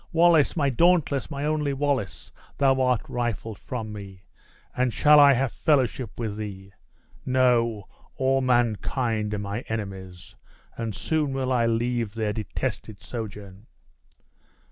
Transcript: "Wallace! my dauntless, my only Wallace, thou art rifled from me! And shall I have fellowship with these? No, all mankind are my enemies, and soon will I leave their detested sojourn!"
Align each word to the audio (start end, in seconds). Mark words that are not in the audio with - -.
"Wallace! 0.11 0.57
my 0.57 0.71
dauntless, 0.71 1.29
my 1.29 1.45
only 1.45 1.73
Wallace, 1.73 2.31
thou 2.57 2.81
art 2.81 3.01
rifled 3.07 3.59
from 3.59 3.93
me! 3.93 4.23
And 4.75 4.91
shall 4.91 5.19
I 5.19 5.33
have 5.33 5.51
fellowship 5.51 6.09
with 6.17 6.37
these? 6.37 6.71
No, 7.23 7.87
all 8.15 8.41
mankind 8.41 9.31
are 9.35 9.37
my 9.37 9.59
enemies, 9.69 10.33
and 10.75 10.95
soon 10.95 11.33
will 11.33 11.51
I 11.53 11.67
leave 11.67 12.15
their 12.15 12.33
detested 12.33 12.99
sojourn!" 13.03 13.67